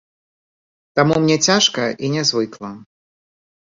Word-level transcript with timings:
Таму 1.01 1.13
мне 1.27 1.37
цяжка 1.51 1.81
і 2.03 2.13
нязвыкла. 2.19 2.77